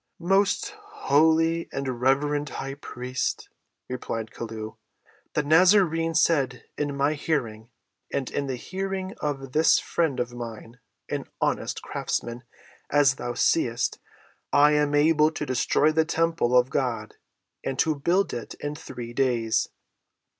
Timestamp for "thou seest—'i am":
13.17-14.95